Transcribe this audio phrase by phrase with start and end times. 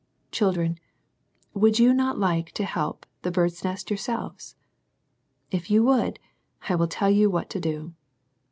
[0.31, 0.79] Children,
[1.53, 4.55] would you not like to help the" Bird's Nest" yourselves?
[5.51, 6.17] If you would,
[6.67, 7.93] I will tell you what to do.